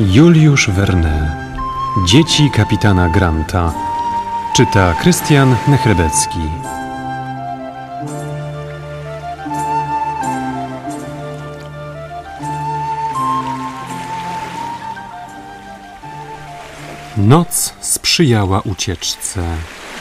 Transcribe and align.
Juliusz 0.00 0.70
Verne 0.70 1.36
Dzieci 2.06 2.50
kapitana 2.50 3.08
Granta 3.08 3.72
Czyta 4.56 4.94
Krystian 4.94 5.56
Nechrebecki 5.68 6.38
Noc 17.16 17.74
sprzyjała 17.80 18.60
ucieczce. 18.60 19.42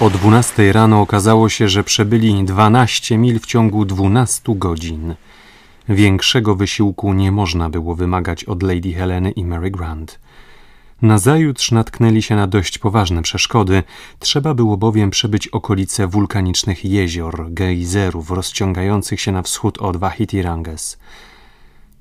O 0.00 0.10
dwunastej 0.10 0.72
rano 0.72 1.00
okazało 1.00 1.48
się, 1.48 1.68
że 1.68 1.84
przebyli 1.84 2.44
12 2.44 3.18
mil 3.18 3.40
w 3.40 3.46
ciągu 3.46 3.84
12 3.84 4.42
godzin. 4.46 5.14
Większego 5.88 6.54
wysiłku 6.56 7.12
nie 7.12 7.32
można 7.32 7.70
było 7.70 7.94
wymagać 7.94 8.44
od 8.44 8.62
Lady 8.62 8.92
Heleny 8.92 9.30
i 9.30 9.44
Mary 9.44 9.70
Grant. 9.70 10.20
Nazajutrz 11.02 11.72
natknęli 11.72 12.22
się 12.22 12.36
na 12.36 12.46
dość 12.46 12.78
poważne 12.78 13.22
przeszkody, 13.22 13.82
trzeba 14.18 14.54
było 14.54 14.76
bowiem 14.76 15.10
przebyć 15.10 15.48
okolice 15.48 16.06
wulkanicznych 16.06 16.84
jezior, 16.84 17.46
gejzerów 17.50 18.30
rozciągających 18.30 19.20
się 19.20 19.32
na 19.32 19.42
wschód 19.42 19.78
od 19.78 19.96
Wahiti-Ranges. 19.96 20.98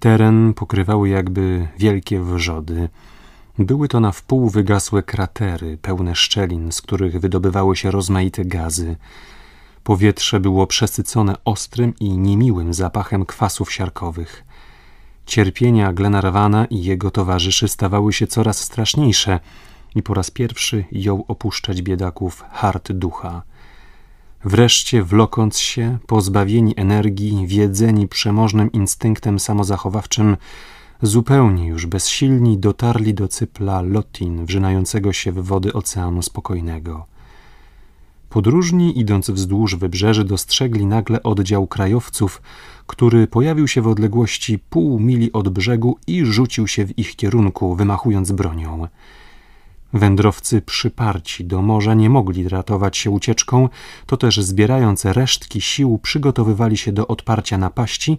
Teren 0.00 0.54
pokrywały 0.54 1.08
jakby 1.08 1.68
wielkie 1.78 2.20
wrzody. 2.20 2.88
Były 3.58 3.88
to 3.88 4.00
na 4.00 4.12
wpół 4.12 4.50
wygasłe 4.50 5.02
kratery, 5.02 5.78
pełne 5.82 6.14
szczelin, 6.14 6.72
z 6.72 6.82
których 6.82 7.20
wydobywały 7.20 7.76
się 7.76 7.90
rozmaite 7.90 8.44
gazy. 8.44 8.96
Powietrze 9.84 10.40
było 10.40 10.66
przesycone 10.66 11.34
ostrym 11.44 11.94
i 12.00 12.18
niemiłym 12.18 12.74
zapachem 12.74 13.26
kwasów 13.26 13.72
siarkowych. 13.72 14.44
Cierpienia 15.26 15.92
Glenarwana 15.92 16.64
i 16.64 16.82
jego 16.82 17.10
towarzyszy 17.10 17.68
stawały 17.68 18.12
się 18.12 18.26
coraz 18.26 18.58
straszniejsze 18.58 19.40
i 19.94 20.02
po 20.02 20.14
raz 20.14 20.30
pierwszy 20.30 20.84
jął 20.92 21.24
opuszczać 21.28 21.82
biedaków 21.82 22.44
hart 22.52 22.92
ducha. 22.92 23.42
Wreszcie 24.44 25.02
wlokąc 25.02 25.58
się, 25.58 25.98
pozbawieni 26.06 26.74
energii, 26.76 27.46
wiedzeni 27.46 28.08
przemożnym 28.08 28.72
instynktem 28.72 29.38
samozachowawczym, 29.38 30.36
zupełnie 31.02 31.66
już 31.66 31.86
bezsilni 31.86 32.58
dotarli 32.58 33.14
do 33.14 33.28
cypla 33.28 33.82
Lotin, 33.82 34.46
wrzynającego 34.46 35.12
się 35.12 35.32
w 35.32 35.44
wody 35.44 35.72
Oceanu 35.72 36.22
Spokojnego. 36.22 37.13
Podróżni, 38.34 38.98
idąc 38.98 39.30
wzdłuż 39.30 39.76
wybrzeży, 39.76 40.24
dostrzegli 40.24 40.86
nagle 40.86 41.22
oddział 41.22 41.66
krajowców, 41.66 42.42
który 42.86 43.26
pojawił 43.26 43.68
się 43.68 43.82
w 43.82 43.86
odległości 43.86 44.58
pół 44.58 45.00
mili 45.00 45.32
od 45.32 45.48
brzegu 45.48 45.98
i 46.06 46.24
rzucił 46.24 46.68
się 46.68 46.84
w 46.84 46.98
ich 46.98 47.16
kierunku, 47.16 47.74
wymachując 47.74 48.32
bronią. 48.32 48.88
Wędrowcy 49.92 50.62
przyparci 50.62 51.44
do 51.44 51.62
morza 51.62 51.94
nie 51.94 52.10
mogli 52.10 52.48
ratować 52.48 52.96
się 52.96 53.10
ucieczką, 53.10 53.68
to 54.06 54.16
też 54.16 54.40
zbierając 54.40 55.04
resztki 55.04 55.60
sił 55.60 55.98
przygotowywali 56.02 56.76
się 56.76 56.92
do 56.92 57.06
odparcia 57.06 57.58
napaści, 57.58 58.18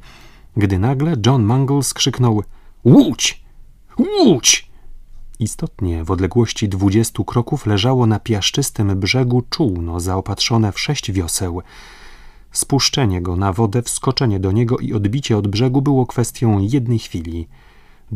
gdy 0.58 0.80
nagle 0.80 1.16
John 1.26 1.44
Mangles 1.44 1.94
krzyknął 1.94 2.44
Łódź! 2.86 3.44
Łódź! 4.00 4.75
Istotnie 5.40 6.04
w 6.04 6.12
odległości 6.12 6.70
dwudziestu 6.70 7.26
kroków 7.26 7.66
leżało 7.66 8.08
na 8.08 8.20
piaszczystym 8.20 9.00
brzegu 9.00 9.44
czółno 9.50 10.00
zaopatrzone 10.00 10.72
w 10.72 10.80
sześć 10.80 11.12
wioseł. 11.12 11.62
Spuszczenie 12.52 13.22
go 13.22 13.36
na 13.36 13.54
wodę, 13.54 13.82
wskoczenie 13.82 14.40
do 14.40 14.52
niego 14.52 14.78
i 14.78 14.94
odbicie 14.94 15.38
od 15.38 15.48
brzegu 15.48 15.82
było 15.82 16.06
kwestią 16.06 16.60
jednej 16.60 17.00
chwili. 17.00 17.48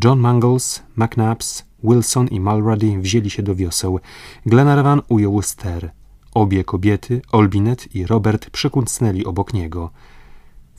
John 0.03 0.19
Mangles, 0.19 0.83
McNabbs, 0.95 1.65
Wilson 1.83 2.27
i 2.27 2.39
Mulrady 2.39 2.97
wzięli 2.99 3.29
się 3.29 3.43
do 3.43 3.55
wioseł. 3.55 3.99
Glenarvan 4.45 5.01
ujął 5.07 5.41
ster. 5.41 5.91
Obie 6.33 6.63
kobiety, 6.63 7.21
Olbinet 7.31 7.95
i 7.95 8.05
Robert, 8.05 8.49
przykucnęli 8.49 9.25
obok 9.25 9.53
niego. 9.53 9.91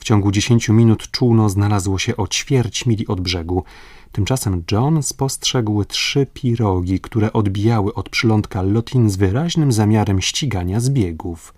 W 0.01 0.03
ciągu 0.03 0.31
dziesięciu 0.31 0.73
minut 0.73 1.11
czółno 1.11 1.49
znalazło 1.49 1.99
się 1.99 2.17
o 2.17 2.27
ćwierć 2.27 2.85
mili 2.85 3.07
od 3.07 3.21
brzegu. 3.21 3.63
Tymczasem 4.11 4.63
John 4.71 5.03
spostrzegł 5.03 5.85
trzy 5.85 6.27
pirogi, 6.33 6.99
które 6.99 7.33
odbijały 7.33 7.93
od 7.93 8.09
przylądka 8.09 8.61
Lotin 8.61 9.09
z 9.09 9.15
wyraźnym 9.15 9.71
zamiarem 9.71 10.21
ścigania 10.21 10.79
zbiegów. 10.79 11.53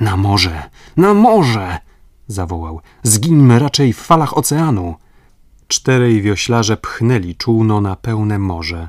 Na 0.00 0.16
morze! 0.16 0.70
Na 0.96 1.14
morze! 1.14 1.78
zawołał. 2.26 2.80
Zgińmy 3.02 3.58
raczej 3.58 3.92
w 3.92 3.98
falach 3.98 4.38
oceanu! 4.38 4.94
Czterej 5.68 6.22
wioślarze 6.22 6.76
pchnęli 6.76 7.34
czółno 7.34 7.80
na 7.80 7.96
pełne 7.96 8.38
morze. 8.38 8.88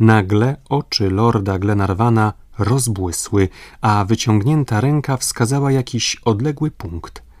Nagle 0.00 0.56
oczy 0.68 1.10
lorda 1.10 1.58
Glenarwana 1.58 2.32
rozbłysły, 2.58 3.48
a 3.80 4.04
wyciągnięta 4.04 4.80
ręka 4.80 5.16
wskazała 5.16 5.72
jakiś 5.72 6.16
odległy 6.24 6.70
punkt. 6.70 7.31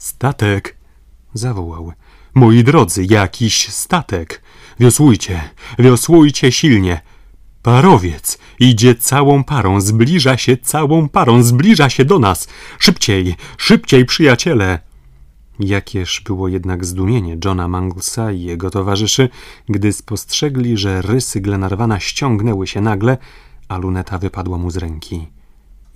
Statek! 0.00 0.76
zawołał. 1.34 1.92
Moi 2.34 2.64
drodzy, 2.64 3.04
jakiś 3.10 3.68
statek! 3.68 4.42
Wiosłujcie, 4.78 5.40
wiosłujcie 5.78 6.52
silnie! 6.52 7.00
Parowiec 7.62 8.38
idzie 8.60 8.94
całą 8.94 9.44
parą, 9.44 9.80
zbliża 9.80 10.36
się 10.36 10.56
całą 10.56 11.08
parą, 11.08 11.42
zbliża 11.42 11.90
się 11.90 12.04
do 12.04 12.18
nas! 12.18 12.48
Szybciej, 12.78 13.36
szybciej, 13.56 14.04
przyjaciele! 14.04 14.78
Jakież 15.58 16.20
było 16.20 16.48
jednak 16.48 16.84
zdumienie 16.84 17.36
Johna 17.44 17.68
Manglesa 17.68 18.32
i 18.32 18.42
jego 18.42 18.70
towarzyszy, 18.70 19.28
gdy 19.68 19.92
spostrzegli, 19.92 20.76
że 20.76 21.02
rysy 21.02 21.40
Glenarwana 21.40 22.00
ściągnęły 22.00 22.66
się 22.66 22.80
nagle, 22.80 23.18
a 23.68 23.78
luneta 23.78 24.18
wypadła 24.18 24.58
mu 24.58 24.70
z 24.70 24.76
ręki. 24.76 25.26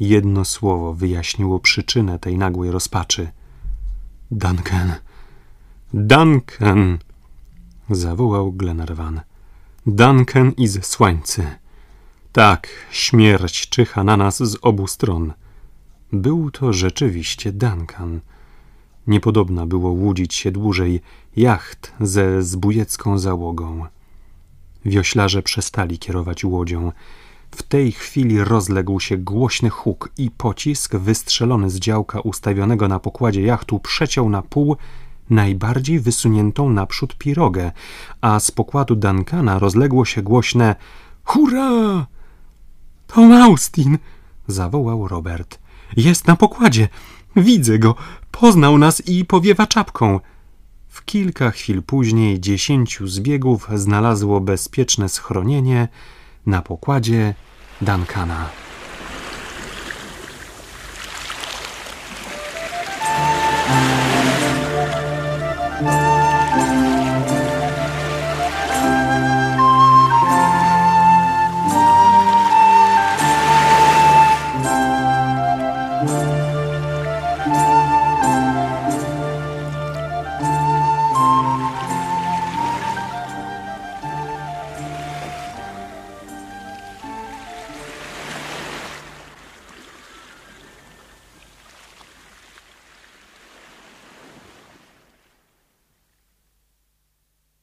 Jedno 0.00 0.44
słowo 0.44 0.94
wyjaśniło 0.94 1.60
przyczynę 1.60 2.18
tej 2.18 2.38
nagłej 2.38 2.70
rozpaczy. 2.70 3.28
Duncan! 4.30 4.92
Duncan! 5.94 6.98
zawołał 7.90 8.52
Glenarvan. 8.52 9.20
Duncan 9.86 10.52
i 10.56 10.68
ze 10.68 10.82
słońcy. 10.82 11.46
Tak, 12.32 12.68
śmierć 12.90 13.68
czyha 13.68 14.04
na 14.04 14.16
nas 14.16 14.42
z 14.42 14.58
obu 14.62 14.86
stron. 14.86 15.32
Był 16.12 16.50
to 16.50 16.72
rzeczywiście 16.72 17.52
Duncan. 17.52 18.20
Niepodobna 19.06 19.66
było 19.66 19.90
łudzić 19.90 20.34
się 20.34 20.50
dłużej 20.50 21.00
jacht 21.36 21.92
ze 22.00 22.42
zbójecką 22.42 23.18
załogą. 23.18 23.86
Wioślarze 24.84 25.42
przestali 25.42 25.98
kierować 25.98 26.44
łodzią. 26.44 26.92
W 27.54 27.62
tej 27.62 27.92
chwili 27.92 28.44
rozległ 28.44 29.00
się 29.00 29.16
głośny 29.16 29.70
huk 29.70 30.10
i 30.18 30.30
pocisk 30.30 30.96
wystrzelony 30.96 31.70
z 31.70 31.78
działka 31.78 32.20
ustawionego 32.20 32.88
na 32.88 32.98
pokładzie 32.98 33.42
jachtu 33.42 33.80
przeciął 33.80 34.28
na 34.28 34.42
pół 34.42 34.76
najbardziej 35.30 36.00
wysuniętą 36.00 36.70
naprzód 36.70 37.18
pirogę, 37.18 37.72
a 38.20 38.40
z 38.40 38.50
pokładu 38.50 38.96
Duncana 38.96 39.58
rozległo 39.58 40.04
się 40.04 40.22
głośne 40.22 40.76
Hurra! 41.24 42.06
Tom 43.06 43.32
Austin! 43.32 43.98
zawołał 44.46 45.08
Robert. 45.08 45.58
Jest 45.96 46.26
na 46.26 46.36
pokładzie. 46.36 46.88
Widzę 47.36 47.78
go. 47.78 47.94
Poznał 48.30 48.78
nas 48.78 49.08
i 49.08 49.24
powiewa 49.24 49.66
czapką. 49.66 50.20
W 50.88 51.04
kilka 51.04 51.50
chwil 51.50 51.82
później 51.82 52.40
dziesięciu 52.40 53.06
zbiegów 53.06 53.68
znalazło 53.74 54.40
bezpieczne 54.40 55.08
schronienie 55.08 55.88
na 56.46 56.62
pokładzie 56.62 57.34
Duncana. 57.80 58.63